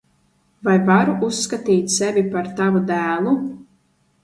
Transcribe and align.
Vai 0.67 0.73
varu 0.87 1.13
uzskatīt 1.27 1.95
sevi 1.97 2.25
par 2.33 2.51
tavu 2.63 2.83
dēlu? 2.91 3.39